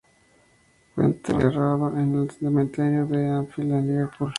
[0.95, 4.29] Fue enterrado en el cementerio de Anfield, en Liverpool.